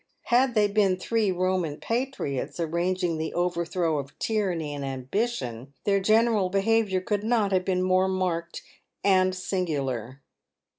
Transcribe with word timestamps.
Had 0.33 0.55
they 0.55 0.67
been 0.67 0.97
three 0.97 1.29
Eoman 1.29 1.79
patriots 1.79 2.59
arranging 2.59 3.19
the 3.19 3.35
overthrow 3.35 3.99
of 3.99 4.17
Tyranny 4.17 4.73
and 4.73 4.83
Ambition, 4.83 5.75
their 5.83 5.99
general 5.99 6.49
behaviour 6.49 7.01
could 7.01 7.23
not 7.23 7.51
have 7.51 7.65
been 7.65 7.83
more 7.83 8.07
marked 8.07 8.63
and 9.03 9.35
sin 9.35 9.67
gular. 9.67 10.17